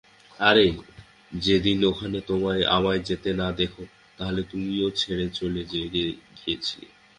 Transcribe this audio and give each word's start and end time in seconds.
আর 0.39 0.57
যদি 1.41 1.71
ওখানে 1.83 2.17
আমায় 2.67 3.01
যেতে 3.03 3.29
না 3.33 3.47
দেখো, 3.51 3.83
তাহলে 4.17 4.41
তুমিই 4.43 4.91
ছেড়ে 4.95 5.25
চলে 5.29 5.61
গিয়েছিলে। 5.71 6.87